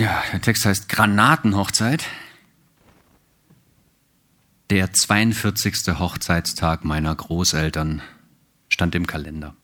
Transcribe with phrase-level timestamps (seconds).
[0.00, 2.06] Ja, der Text heißt Granatenhochzeit.
[4.70, 5.98] Der 42.
[5.98, 8.00] Hochzeitstag meiner Großeltern
[8.70, 9.54] stand im Kalender.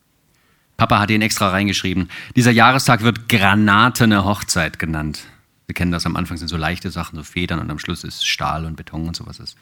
[0.76, 2.10] Papa hat ihn extra reingeschrieben.
[2.36, 5.24] Dieser Jahrestag wird Granatene Hochzeit genannt.
[5.64, 8.26] Wir kennen das, am Anfang sind so leichte Sachen, so Federn und am Schluss ist
[8.26, 9.40] Stahl und Beton und sowas.
[9.40, 9.56] Ist.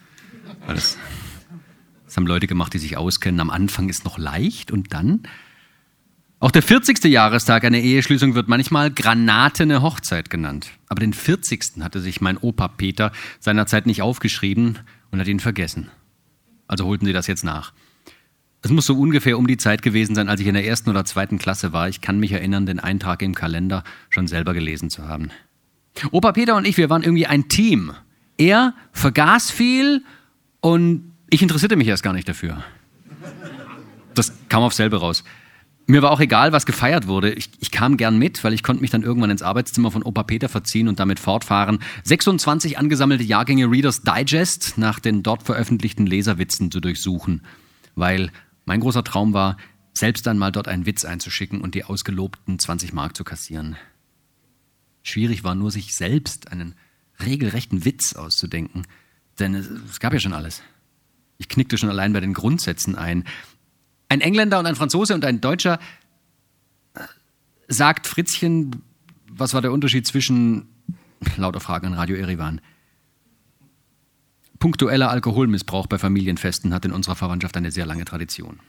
[0.67, 0.99] Das,
[2.05, 3.39] das haben Leute gemacht, die sich auskennen.
[3.39, 5.21] Am Anfang ist noch leicht und dann
[6.45, 7.03] auch der 40.
[7.05, 10.69] Jahrestag einer Eheschließung wird manchmal Granatene Hochzeit genannt.
[10.89, 11.81] Aber den 40.
[11.81, 14.81] hatte sich mein Opa Peter seinerzeit nicht aufgeschrieben
[15.11, 15.91] und hat ihn vergessen.
[16.69, 17.73] Also holten sie das jetzt nach.
[18.61, 21.07] Es muss so ungefähr um die Zeit gewesen sein, als ich in der ersten oder
[21.07, 21.89] zweiten Klasse war.
[21.89, 25.31] Ich kann mich erinnern, den Eintrag im Kalender schon selber gelesen zu haben.
[26.11, 27.95] Opa Peter und ich, wir waren irgendwie ein Team.
[28.37, 30.05] Er vergaß viel
[30.61, 32.63] und ich interessierte mich erst gar nicht dafür.
[34.13, 35.25] Das kam auf selber raus.
[35.87, 37.33] Mir war auch egal, was gefeiert wurde.
[37.33, 40.23] Ich, ich, kam gern mit, weil ich konnte mich dann irgendwann ins Arbeitszimmer von Opa
[40.23, 46.71] Peter verziehen und damit fortfahren, 26 angesammelte Jahrgänge Reader's Digest nach den dort veröffentlichten Leserwitzen
[46.71, 47.43] zu durchsuchen.
[47.95, 48.33] Weil
[48.65, 49.59] mein großer Traum war,
[49.93, 53.77] selbst einmal dort einen Witz einzuschicken und die ausgelobten 20 Mark zu kassieren.
[55.03, 56.75] Schwierig war nur, sich selbst einen
[57.25, 58.87] regelrechten Witz auszudenken,
[59.39, 60.63] denn es, es gab ja schon alles.
[61.37, 63.25] Ich knickte schon allein bei den Grundsätzen ein.
[64.15, 65.81] Ein Engländer und ein Franzose und ein Deutscher
[67.67, 68.85] sagt Fritzchen,
[69.29, 70.69] was war der Unterschied zwischen,
[71.37, 72.61] lauter Fragen an Radio Erivan,
[74.61, 78.61] punktueller Alkoholmissbrauch bei Familienfesten hat in unserer Verwandtschaft eine sehr lange Tradition.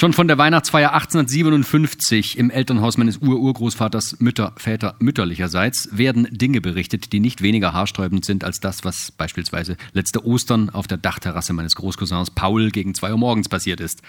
[0.00, 7.12] Schon von der Weihnachtsfeier 1857 im Elternhaus meines Ururgroßvaters Mütter, Väter mütterlicherseits werden Dinge berichtet,
[7.12, 11.74] die nicht weniger haarsträubend sind als das, was beispielsweise letzte Ostern auf der Dachterrasse meines
[11.74, 14.02] Großcousins Paul gegen zwei Uhr morgens passiert ist.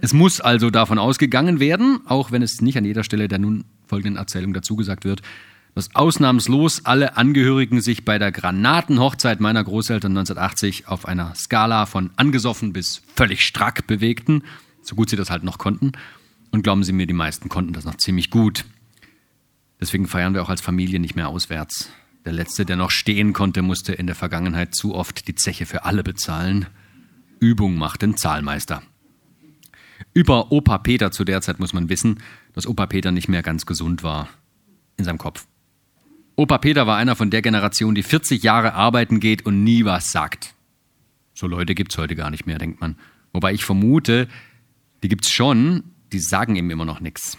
[0.00, 3.66] Es muss also davon ausgegangen werden, auch wenn es nicht an jeder Stelle der nun
[3.86, 5.20] folgenden Erzählung dazugesagt wird,
[5.74, 12.12] dass ausnahmslos alle Angehörigen sich bei der Granatenhochzeit meiner Großeltern 1980 auf einer Skala von
[12.16, 14.42] angesoffen bis völlig strack bewegten–
[14.84, 15.92] so gut sie das halt noch konnten.
[16.50, 18.64] Und glauben Sie mir, die meisten konnten das noch ziemlich gut.
[19.80, 21.90] Deswegen feiern wir auch als Familie nicht mehr auswärts.
[22.24, 25.84] Der Letzte, der noch stehen konnte, musste in der Vergangenheit zu oft die Zeche für
[25.84, 26.66] alle bezahlen.
[27.40, 28.82] Übung macht den Zahlmeister.
[30.12, 32.20] Über Opa Peter zu der Zeit muss man wissen,
[32.52, 34.28] dass Opa Peter nicht mehr ganz gesund war
[34.96, 35.46] in seinem Kopf.
[36.36, 40.10] Opa Peter war einer von der Generation, die 40 Jahre arbeiten geht und nie was
[40.10, 40.54] sagt.
[41.34, 42.96] So Leute gibt es heute gar nicht mehr, denkt man.
[43.32, 44.28] Wobei ich vermute,
[45.04, 47.36] die gibt es schon, die sagen ihm immer noch nichts.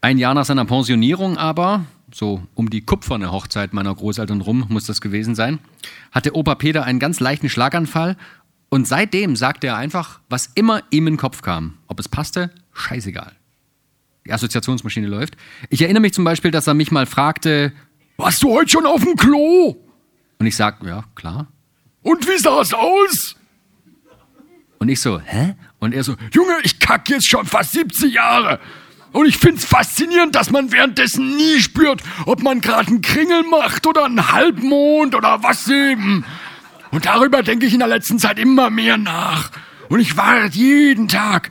[0.00, 4.86] Ein Jahr nach seiner Pensionierung aber, so um die kupferne Hochzeit meiner Großeltern rum muss
[4.86, 5.58] das gewesen sein,
[6.10, 8.16] hatte Opa Peter einen ganz leichten Schlaganfall
[8.70, 11.74] und seitdem sagte er einfach, was immer ihm in den Kopf kam.
[11.88, 13.32] Ob es passte, scheißegal.
[14.24, 15.36] Die Assoziationsmaschine läuft.
[15.68, 17.74] Ich erinnere mich zum Beispiel, dass er mich mal fragte,
[18.16, 19.76] warst du heute schon auf dem Klo?
[20.38, 21.48] Und ich sag, ja, klar.
[22.00, 23.36] Und wie sah es aus?
[24.82, 25.54] Und ich so, hä?
[25.82, 28.60] Und er so, Junge, ich kack jetzt schon fast 70 Jahre.
[29.10, 33.84] Und ich find's faszinierend, dass man währenddessen nie spürt, ob man gerade einen Kringel macht
[33.88, 36.24] oder einen Halbmond oder was eben.
[36.92, 39.50] Und darüber denke ich in der letzten Zeit immer mehr nach.
[39.88, 41.50] Und ich warte jeden Tag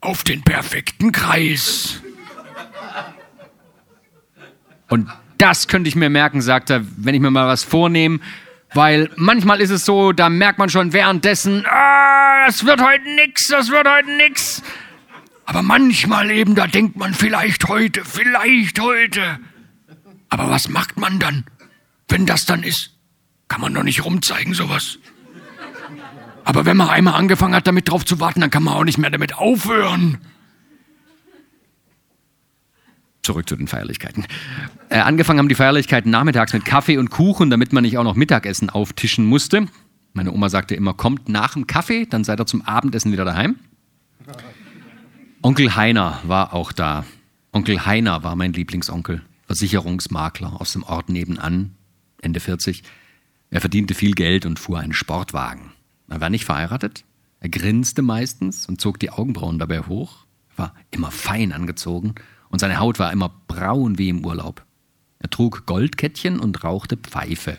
[0.00, 2.00] auf den perfekten Kreis.
[4.88, 5.08] Und
[5.38, 8.18] das könnte ich mir merken, sagt er, wenn ich mir mal was vornehme.
[8.72, 13.48] Weil manchmal ist es so, da merkt man schon währenddessen, ah, das wird heute nix,
[13.48, 14.62] das wird heute nix.
[15.44, 19.40] Aber manchmal eben, da denkt man vielleicht heute, vielleicht heute.
[20.28, 21.44] Aber was macht man dann,
[22.08, 22.92] wenn das dann ist?
[23.48, 24.98] Kann man doch nicht rumzeigen, sowas.
[26.44, 28.98] Aber wenn man einmal angefangen hat, damit drauf zu warten, dann kann man auch nicht
[28.98, 30.18] mehr damit aufhören.
[33.30, 34.26] Zurück zu den Feierlichkeiten.
[34.88, 38.16] Äh, angefangen haben die Feierlichkeiten nachmittags mit Kaffee und Kuchen, damit man nicht auch noch
[38.16, 39.68] Mittagessen auftischen musste.
[40.14, 43.54] Meine Oma sagte immer, kommt nach dem Kaffee, dann seid ihr zum Abendessen wieder daheim.
[45.42, 47.04] Onkel Heiner war auch da.
[47.52, 51.76] Onkel Heiner war mein Lieblingsonkel, Versicherungsmakler aus dem Ort nebenan,
[52.20, 52.82] Ende 40.
[53.50, 55.70] Er verdiente viel Geld und fuhr einen Sportwagen.
[56.08, 57.04] Er war nicht verheiratet.
[57.38, 60.26] Er grinste meistens und zog die Augenbrauen dabei hoch,
[60.56, 62.16] war immer fein angezogen
[62.50, 64.64] und seine Haut war immer braun wie im Urlaub.
[65.18, 67.58] Er trug Goldkettchen und rauchte Pfeife.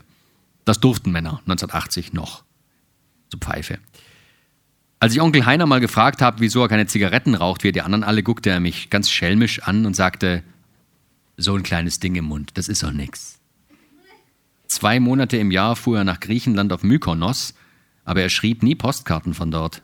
[0.65, 2.43] Das durften Männer 1980 noch.
[3.29, 3.79] Zu Pfeife.
[4.99, 8.03] Als ich Onkel Heiner mal gefragt habe, wieso er keine Zigaretten raucht, wie die anderen
[8.03, 10.43] alle, guckte er mich ganz schelmisch an und sagte,
[11.37, 13.39] so ein kleines Ding im Mund, das ist doch nix.
[14.67, 17.55] Zwei Monate im Jahr fuhr er nach Griechenland auf Mykonos,
[18.05, 19.81] aber er schrieb nie Postkarten von dort.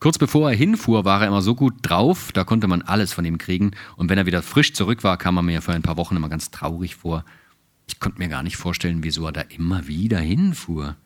[0.00, 3.24] Kurz bevor er hinfuhr, war er immer so gut drauf, da konnte man alles von
[3.26, 3.72] ihm kriegen.
[3.96, 6.30] Und wenn er wieder frisch zurück war, kam er mir für ein paar Wochen immer
[6.30, 7.24] ganz traurig vor.
[7.86, 10.96] Ich konnte mir gar nicht vorstellen, wieso er da immer wieder hinfuhr.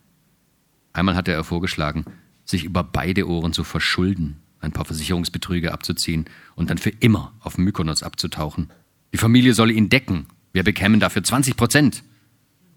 [0.92, 2.04] Einmal hatte er vorgeschlagen,
[2.44, 7.58] sich über beide Ohren zu verschulden, ein paar Versicherungsbetrüge abzuziehen und dann für immer auf
[7.58, 8.70] Mykonos abzutauchen.
[9.12, 10.26] Die Familie solle ihn decken.
[10.52, 12.04] Wir bekämen dafür 20 Prozent.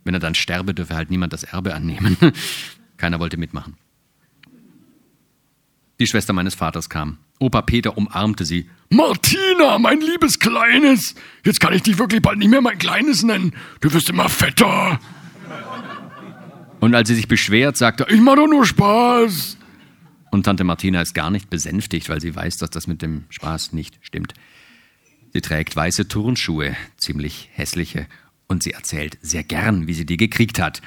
[0.04, 2.18] Wenn er dann sterbe, dürfe halt niemand das Erbe annehmen.
[2.98, 3.76] Keiner wollte mitmachen.
[6.00, 7.18] Die Schwester meines Vaters kam.
[7.40, 8.70] Opa Peter umarmte sie.
[8.90, 11.16] Martina, mein liebes Kleines!
[11.44, 13.54] Jetzt kann ich dich wirklich bald nicht mehr mein Kleines nennen.
[13.82, 15.00] Du wirst immer fetter.
[16.80, 19.58] Und als sie sich beschwert, sagte er, ich mach doch nur Spaß.
[20.32, 23.74] Und Tante Martina ist gar nicht besänftigt, weil sie weiß, dass das mit dem Spaß
[23.74, 24.34] nicht stimmt.
[25.34, 28.08] Sie trägt weiße Turnschuhe, ziemlich hässliche,
[28.48, 30.82] und sie erzählt sehr gern, wie sie die gekriegt hat.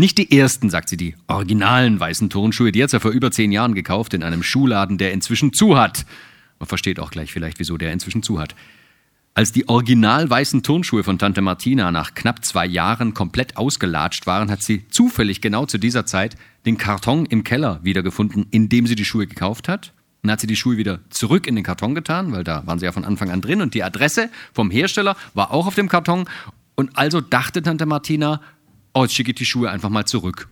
[0.00, 3.50] Nicht die ersten, sagt sie, die originalen weißen Turnschuhe, die hat sie vor über zehn
[3.50, 6.06] Jahren gekauft in einem Schuhladen, der inzwischen zu hat.
[6.60, 8.54] Man versteht auch gleich vielleicht, wieso der inzwischen zu hat.
[9.34, 14.52] Als die original weißen Turnschuhe von Tante Martina nach knapp zwei Jahren komplett ausgelatscht waren,
[14.52, 18.94] hat sie zufällig genau zu dieser Zeit den Karton im Keller wiedergefunden, in dem sie
[18.94, 19.94] die Schuhe gekauft hat.
[20.22, 22.84] Dann hat sie die Schuhe wieder zurück in den Karton getan, weil da waren sie
[22.84, 26.28] ja von Anfang an drin und die Adresse vom Hersteller war auch auf dem Karton.
[26.76, 28.40] Und also dachte Tante Martina,
[28.98, 30.48] oh, jetzt schicke ich die Schuhe einfach mal zurück.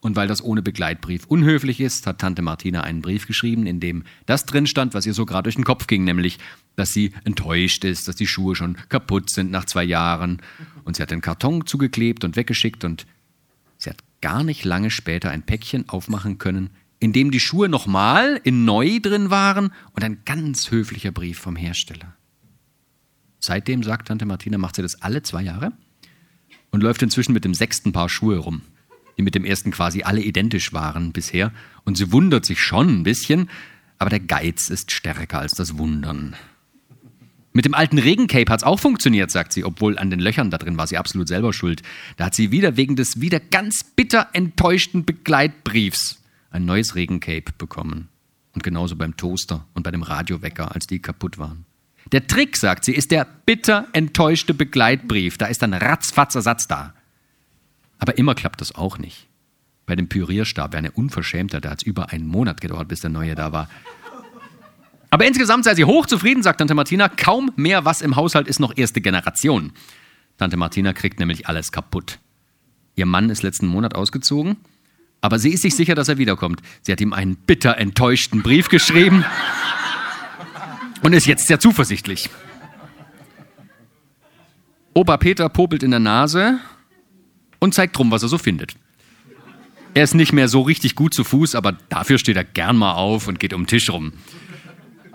[0.00, 4.04] Und weil das ohne Begleitbrief unhöflich ist, hat Tante Martina einen Brief geschrieben, in dem
[4.26, 6.38] das drin stand, was ihr so gerade durch den Kopf ging, nämlich,
[6.76, 10.42] dass sie enttäuscht ist, dass die Schuhe schon kaputt sind nach zwei Jahren.
[10.84, 13.06] Und sie hat den Karton zugeklebt und weggeschickt und
[13.78, 16.70] sie hat gar nicht lange später ein Päckchen aufmachen können,
[17.00, 21.56] in dem die Schuhe nochmal in neu drin waren und ein ganz höflicher Brief vom
[21.56, 22.14] Hersteller.
[23.40, 25.72] Seitdem, sagt Tante Martina, macht sie das alle zwei Jahre
[26.72, 28.62] und läuft inzwischen mit dem sechsten Paar Schuhe rum
[29.16, 31.52] die mit dem ersten quasi alle identisch waren bisher.
[31.84, 33.48] Und sie wundert sich schon ein bisschen,
[33.98, 36.36] aber der Geiz ist stärker als das Wundern.
[37.52, 40.56] Mit dem alten Regencape hat es auch funktioniert, sagt sie, obwohl an den Löchern da
[40.56, 41.82] drin war sie absolut selber schuld.
[42.16, 48.08] Da hat sie wieder wegen des wieder ganz bitter enttäuschten Begleitbriefs ein neues Regencape bekommen.
[48.54, 51.66] Und genauso beim Toaster und bei dem Radiowecker, als die kaputt waren.
[52.12, 55.38] Der Trick, sagt sie, ist der bitter enttäuschte Begleitbrief.
[55.38, 56.94] Da ist dann ratzfatz Ersatz da.
[57.98, 59.26] Aber immer klappt das auch nicht.
[59.86, 63.10] Bei dem Pürierstab wäre eine Unverschämter, da hat es über einen Monat gedauert, bis der
[63.10, 63.68] neue da war.
[65.10, 67.08] Aber insgesamt sei sie hochzufrieden, sagt Tante Martina.
[67.08, 69.72] Kaum mehr was im Haushalt ist noch erste Generation.
[70.38, 72.18] Tante Martina kriegt nämlich alles kaputt.
[72.94, 74.56] Ihr Mann ist letzten Monat ausgezogen,
[75.20, 76.60] aber sie ist sich sicher, dass er wiederkommt.
[76.82, 79.24] Sie hat ihm einen bitter enttäuschten Brief geschrieben
[81.02, 82.30] und ist jetzt sehr zuversichtlich.
[84.94, 86.58] Opa Peter popelt in der Nase
[87.58, 88.74] und zeigt drum, was er so findet.
[89.94, 92.92] Er ist nicht mehr so richtig gut zu Fuß, aber dafür steht er gern mal
[92.92, 94.12] auf und geht um den Tisch rum.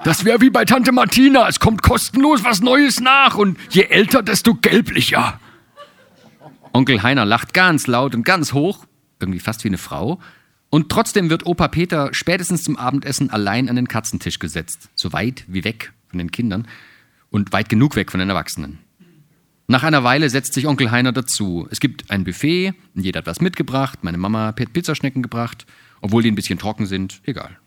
[0.04, 1.48] Das wäre wie bei Tante Martina.
[1.48, 5.40] Es kommt kostenlos was Neues nach und je älter, desto gelblicher.
[6.74, 8.86] Onkel Heiner lacht ganz laut und ganz hoch,
[9.20, 10.20] irgendwie fast wie eine Frau.
[10.78, 14.90] Und trotzdem wird Opa Peter spätestens zum Abendessen allein an den Katzentisch gesetzt.
[14.94, 16.68] So weit wie weg von den Kindern
[17.32, 18.78] und weit genug weg von den Erwachsenen.
[19.66, 21.68] Nach einer Weile setzt sich Onkel Heiner dazu.
[21.72, 25.66] Es gibt ein Buffet, jeder hat was mitgebracht, meine Mama hat Pizzaschnecken gebracht,
[26.00, 27.58] obwohl die ein bisschen trocken sind, egal.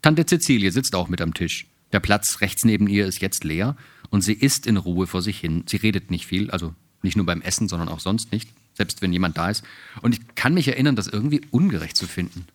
[0.00, 1.66] Tante Cecilie sitzt auch mit am Tisch.
[1.90, 3.76] Der Platz rechts neben ihr ist jetzt leer
[4.10, 5.64] und sie isst in Ruhe vor sich hin.
[5.66, 6.72] Sie redet nicht viel, also
[7.02, 8.48] nicht nur beim Essen, sondern auch sonst nicht,
[8.80, 9.62] selbst wenn jemand da ist.
[10.00, 12.46] Und ich kann mich erinnern, das irgendwie ungerecht zu finden.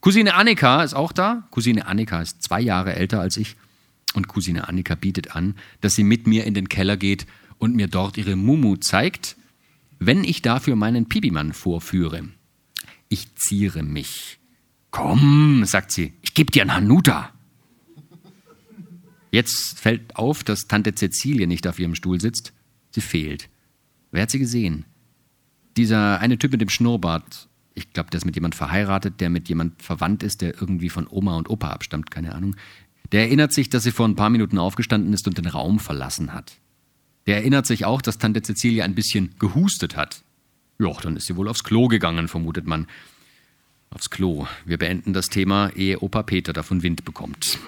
[0.00, 1.46] Cousine Annika ist auch da.
[1.50, 3.56] Cousine Annika ist zwei Jahre älter als ich.
[4.14, 7.26] Und Cousine Annika bietet an, dass sie mit mir in den Keller geht
[7.58, 9.36] und mir dort ihre Mumu zeigt,
[9.98, 12.26] wenn ich dafür meinen Pibimann vorführe.
[13.10, 14.38] Ich ziere mich.
[14.90, 17.30] Komm, sagt sie, ich gebe dir einen Hanuta.
[19.30, 22.54] Jetzt fällt auf, dass Tante Cäcilie nicht auf ihrem Stuhl sitzt.
[22.92, 23.50] Sie fehlt.
[24.12, 24.86] Wer hat sie gesehen?
[25.80, 27.48] Dieser eine Typ mit dem Schnurrbart.
[27.72, 31.06] Ich glaube, der ist mit jemand verheiratet, der mit jemand verwandt ist, der irgendwie von
[31.08, 32.54] Oma und Opa abstammt, keine Ahnung.
[33.12, 36.34] Der erinnert sich, dass sie vor ein paar Minuten aufgestanden ist und den Raum verlassen
[36.34, 36.58] hat.
[37.26, 40.22] Der erinnert sich auch, dass Tante Cecilia ein bisschen gehustet hat.
[40.78, 42.86] Ja, dann ist sie wohl aufs Klo gegangen, vermutet man.
[43.88, 44.46] Aufs Klo.
[44.66, 47.58] Wir beenden das Thema, ehe Opa Peter davon Wind bekommt.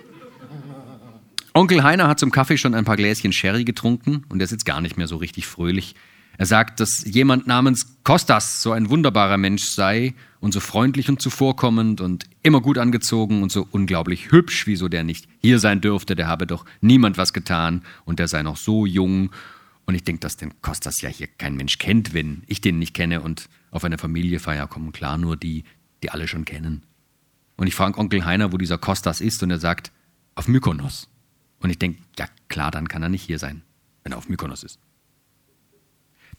[1.55, 4.83] Onkel Heiner hat zum Kaffee schon ein paar Gläschen Sherry getrunken und er sitzt gar
[4.83, 5.95] nicht mehr so richtig fröhlich.
[6.39, 11.21] Er sagt, dass jemand namens Kostas so ein wunderbarer Mensch sei und so freundlich und
[11.21, 16.17] zuvorkommend und immer gut angezogen und so unglaublich hübsch, wieso der nicht hier sein dürfte,
[16.17, 19.31] der habe doch niemand was getan und der sei noch so jung.
[19.85, 22.95] Und ich denke, dass den Kostas ja hier kein Mensch kennt, wenn ich den nicht
[22.95, 25.65] kenne und auf eine Familiefeier kommen klar nur die,
[26.03, 26.83] die alle schon kennen.
[27.57, 29.93] Und ich frage Onkel Heiner, wo dieser Kostas ist, und er sagt,
[30.35, 31.09] auf Mykonos.
[31.61, 33.63] Und ich denke, ja klar, dann kann er nicht hier sein,
[34.03, 34.79] wenn er auf Mykonos ist.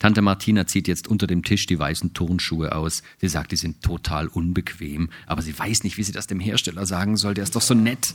[0.04, 3.04] Tante Martina zieht jetzt unter dem Tisch die weißen Turnschuhe aus.
[3.22, 6.86] Sie sagt, die sind total unbequem, aber sie weiß nicht, wie sie das dem Hersteller
[6.86, 7.34] sagen soll.
[7.36, 8.14] Der ist doch so nett.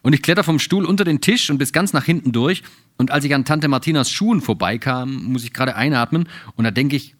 [0.00, 2.62] Und ich kletter vom Stuhl unter den Tisch und bis ganz nach hinten durch.
[2.96, 6.30] Und als ich an Tante Martinas Schuhen vorbeikam, muss ich gerade einatmen.
[6.54, 7.14] Und da denke ich,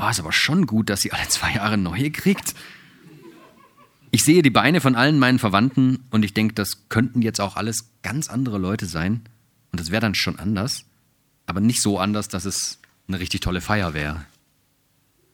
[0.00, 2.54] oh, ist aber schon gut, dass sie alle zwei Jahre neue kriegt.
[4.12, 7.56] Ich sehe die Beine von allen meinen Verwandten und ich denke, das könnten jetzt auch
[7.56, 9.22] alles ganz andere Leute sein.
[9.72, 10.84] Und das wäre dann schon anders.
[11.46, 14.24] Aber nicht so anders, dass es eine richtig tolle Feier wäre.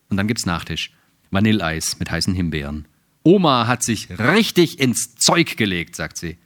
[0.08, 0.92] Und dann gibt's Nachtisch.
[1.30, 2.86] Vanilleeis mit heißen Himbeeren.
[3.22, 6.38] Oma hat sich richtig ins Zeug gelegt, sagt sie.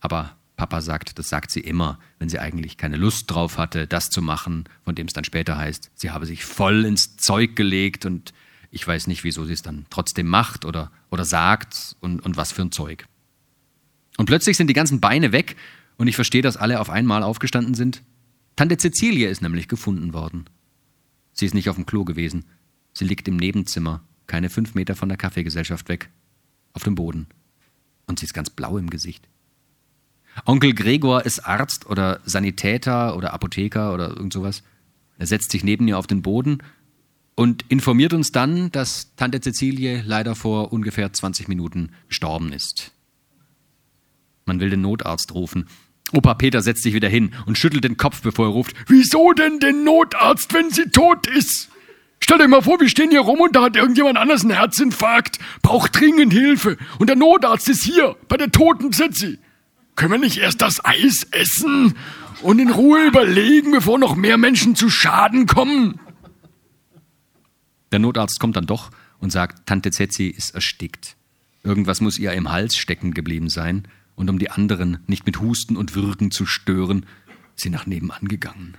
[0.00, 4.10] Aber Papa sagt, das sagt sie immer, wenn sie eigentlich keine Lust drauf hatte, das
[4.10, 8.04] zu machen, von dem es dann später heißt, sie habe sich voll ins Zeug gelegt
[8.04, 8.34] und
[8.70, 12.52] ich weiß nicht, wieso sie es dann trotzdem macht oder, oder sagt und, und was
[12.52, 13.06] für ein Zeug.
[14.18, 15.56] Und plötzlich sind die ganzen Beine weg
[15.96, 18.02] und ich verstehe, dass alle auf einmal aufgestanden sind.
[18.56, 20.44] Tante Cecilie ist nämlich gefunden worden.
[21.40, 22.44] Sie ist nicht auf dem Klo gewesen.
[22.92, 26.10] Sie liegt im Nebenzimmer, keine fünf Meter von der Kaffeegesellschaft weg,
[26.74, 27.28] auf dem Boden.
[28.06, 29.26] Und sie ist ganz blau im Gesicht.
[30.44, 34.62] Onkel Gregor ist Arzt oder Sanitäter oder Apotheker oder irgend sowas.
[35.16, 36.58] Er setzt sich neben ihr auf den Boden
[37.36, 42.92] und informiert uns dann, dass Tante Cecilie leider vor ungefähr 20 Minuten gestorben ist.
[44.44, 45.68] Man will den Notarzt rufen.
[46.12, 49.60] Opa Peter setzt sich wieder hin und schüttelt den Kopf, bevor er ruft: Wieso denn
[49.60, 51.68] den Notarzt, wenn sie tot ist?
[52.22, 55.38] Stellt euch mal vor, wir stehen hier rum und da hat irgendjemand anders einen Herzinfarkt,
[55.62, 59.38] braucht dringend Hilfe und der Notarzt ist hier bei der toten Zetzi.
[59.96, 61.94] Können wir nicht erst das Eis essen
[62.42, 65.98] und in Ruhe überlegen, bevor noch mehr Menschen zu Schaden kommen?
[67.90, 71.16] Der Notarzt kommt dann doch und sagt, Tante Zetzi ist erstickt.
[71.62, 73.88] Irgendwas muss ihr im Hals stecken geblieben sein
[74.20, 77.06] und um die anderen nicht mit Husten und Würgen zu stören,
[77.56, 78.76] sie nach nebenan gegangen.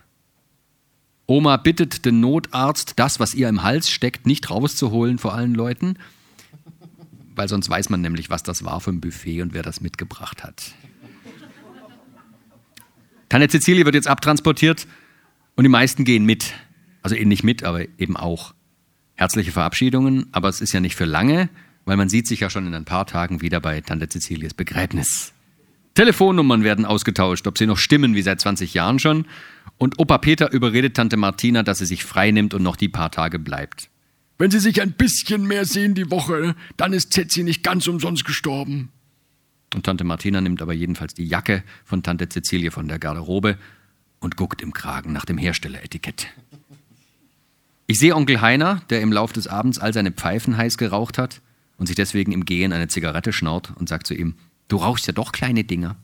[1.25, 5.97] Oma bittet den Notarzt, das, was ihr im Hals steckt, nicht rauszuholen vor allen Leuten,
[7.33, 10.43] weil sonst weiß man nämlich, was das war für ein Buffet und wer das mitgebracht
[10.43, 10.75] hat.
[13.29, 14.85] Tante Cecilie wird jetzt abtransportiert
[15.55, 16.53] und die meisten gehen mit.
[17.01, 18.53] Also eben nicht mit, aber eben auch.
[19.15, 21.49] Herzliche Verabschiedungen, aber es ist ja nicht für lange,
[21.85, 25.33] weil man sieht sich ja schon in ein paar Tagen wieder bei Tante Cecilies Begräbnis.
[25.93, 29.25] Telefonnummern werden ausgetauscht, ob sie noch stimmen wie seit 20 Jahren schon.
[29.77, 33.11] Und Opa Peter überredet Tante Martina, dass sie sich frei nimmt und noch die paar
[33.11, 33.89] Tage bleibt.
[34.37, 38.25] Wenn sie sich ein bisschen mehr sehen die Woche, dann ist Zetzi nicht ganz umsonst
[38.25, 38.89] gestorben.
[39.73, 43.57] Und Tante Martina nimmt aber jedenfalls die Jacke von Tante Cecilie von der Garderobe
[44.19, 46.27] und guckt im Kragen nach dem Herstelleretikett.
[47.87, 51.41] Ich sehe Onkel Heiner, der im Lauf des Abends all seine Pfeifen heiß geraucht hat
[51.81, 54.35] und sich deswegen im Gehen eine Zigarette schnaut und sagt zu ihm,
[54.67, 55.95] du rauchst ja doch kleine Dinger.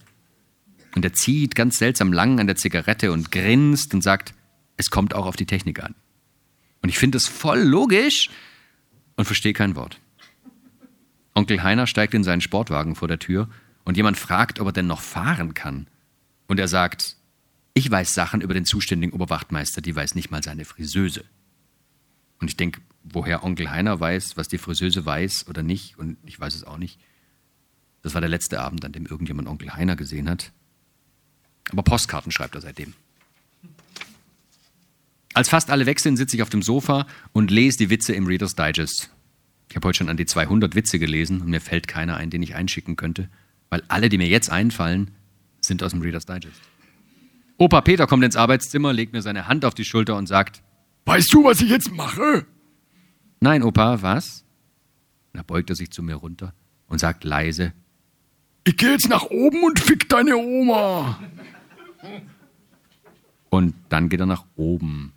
[0.96, 4.34] Und er zieht ganz seltsam lang an der Zigarette und grinst und sagt,
[4.77, 5.93] es kommt auch auf die Technik an.
[6.81, 8.31] Und ich finde es voll logisch
[9.17, 10.00] und verstehe kein Wort.
[11.36, 13.48] Onkel Heiner steigt in seinen Sportwagen vor der Tür
[13.84, 15.86] und jemand fragt, ob er denn noch fahren kann.
[16.48, 17.17] Und er sagt,
[17.75, 21.24] ich weiß Sachen über den zuständigen Oberwachtmeister, die weiß nicht mal seine Friseuse.
[22.39, 26.39] Und ich denke, woher Onkel Heiner weiß, was die Friseuse weiß oder nicht, und ich
[26.39, 27.00] weiß es auch nicht.
[28.01, 30.51] Das war der letzte Abend, an dem irgendjemand Onkel Heiner gesehen hat.
[31.72, 32.94] Aber Postkarten schreibt er seitdem.
[35.34, 38.25] Als fast alle weg sind, sitze ich auf dem Sofa und lese die Witze im
[38.25, 39.12] Reader's Digest.
[39.70, 42.41] Ich habe heute schon an die 200 Witze gelesen und mir fällt keiner ein, den
[42.41, 43.29] ich einschicken könnte,
[43.70, 45.12] weil alle, die mir jetzt einfallen,
[45.62, 46.60] sind aus dem Reader's Digest.
[47.58, 50.62] Opa Peter kommt ins Arbeitszimmer, legt mir seine Hand auf die Schulter und sagt:
[51.07, 52.45] Weißt du, was ich jetzt mache?
[53.39, 54.43] Nein, Opa, was?
[55.31, 56.53] Da beugt er sich zu mir runter
[56.87, 57.71] und sagt leise:
[58.65, 61.17] Ich gehe jetzt nach oben und fick deine Oma.
[63.49, 65.13] Und dann geht er nach oben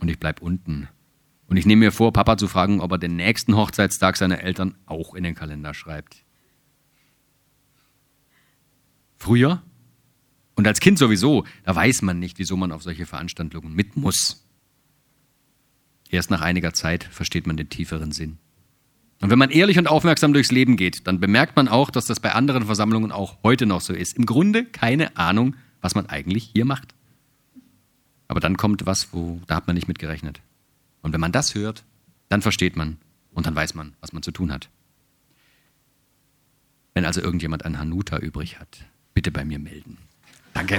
[0.00, 0.88] und ich bleib unten.
[1.46, 4.74] Und ich nehme mir vor, Papa zu fragen, ob er den nächsten Hochzeitstag seiner Eltern
[4.86, 6.24] auch in den Kalender schreibt.
[9.16, 9.62] Früher
[10.56, 14.43] und als Kind sowieso, da weiß man nicht, wieso man auf solche Veranstaltungen mit muss.
[16.14, 18.38] Erst nach einiger Zeit versteht man den tieferen Sinn.
[19.20, 22.20] Und wenn man ehrlich und aufmerksam durchs Leben geht, dann bemerkt man auch, dass das
[22.20, 24.16] bei anderen Versammlungen auch heute noch so ist.
[24.16, 26.94] Im Grunde keine Ahnung, was man eigentlich hier macht.
[28.28, 30.40] Aber dann kommt was, wo da hat man nicht mit gerechnet.
[31.02, 31.82] Und wenn man das hört,
[32.28, 32.98] dann versteht man
[33.32, 34.68] und dann weiß man, was man zu tun hat.
[36.92, 39.98] Wenn also irgendjemand ein Hanuta übrig hat, bitte bei mir melden.
[40.52, 40.78] Danke.